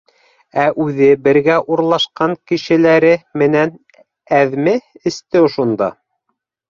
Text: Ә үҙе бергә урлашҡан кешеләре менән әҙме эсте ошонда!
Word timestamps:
Ә 0.61 0.63
үҙе 0.85 1.09
бергә 1.27 1.57
урлашҡан 1.75 2.33
кешеләре 2.53 3.11
менән 3.43 3.75
әҙме 4.39 4.75
эсте 5.13 5.45
ошонда! 5.51 5.91